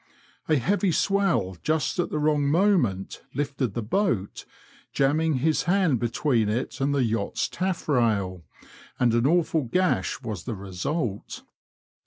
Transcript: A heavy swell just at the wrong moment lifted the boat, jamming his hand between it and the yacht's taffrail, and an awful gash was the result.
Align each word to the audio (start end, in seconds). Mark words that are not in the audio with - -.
A 0.49 0.55
heavy 0.55 0.91
swell 0.91 1.57
just 1.61 1.99
at 1.99 2.09
the 2.09 2.17
wrong 2.17 2.49
moment 2.49 3.21
lifted 3.35 3.75
the 3.75 3.83
boat, 3.83 4.45
jamming 4.91 5.35
his 5.35 5.65
hand 5.65 5.99
between 5.99 6.49
it 6.49 6.81
and 6.81 6.91
the 6.91 7.03
yacht's 7.03 7.47
taffrail, 7.47 8.43
and 8.99 9.13
an 9.13 9.27
awful 9.27 9.61
gash 9.61 10.19
was 10.23 10.45
the 10.45 10.55
result. 10.55 11.43